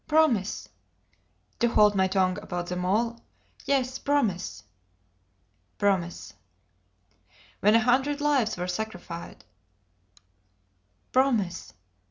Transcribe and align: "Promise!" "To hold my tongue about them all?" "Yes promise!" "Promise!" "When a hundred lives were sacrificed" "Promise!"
"Promise!" 0.07 0.67
"To 1.59 1.67
hold 1.67 1.93
my 1.93 2.07
tongue 2.07 2.39
about 2.41 2.65
them 2.65 2.83
all?" 2.83 3.19
"Yes 3.65 3.99
promise!" 3.99 4.63
"Promise!" 5.77 6.33
"When 7.59 7.75
a 7.75 7.79
hundred 7.81 8.19
lives 8.19 8.57
were 8.57 8.65
sacrificed" 8.67 9.45
"Promise!" 11.11 11.73